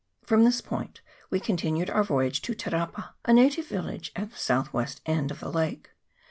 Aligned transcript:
From 0.25 0.45
this 0.45 0.61
point 0.61 1.01
we 1.29 1.39
continued 1.39 1.91
our 1.91 2.03
voyage 2.03 2.41
to 2.41 2.55
Te 2.55 2.71
Rapa, 2.71 3.09
a 3.23 3.33
native 3.33 3.67
village 3.67 4.11
at 4.15 4.31
the 4.31 4.35
south 4.35 4.73
west 4.73 4.99
end 5.05 5.29
of 5.29 5.41
the 5.41 5.51
lake. 5.51 5.89